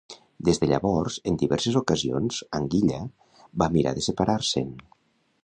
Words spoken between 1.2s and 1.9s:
en diverses